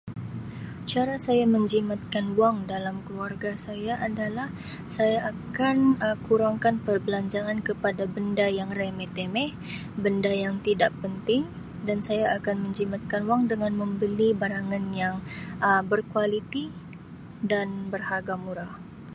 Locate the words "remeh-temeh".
8.79-9.49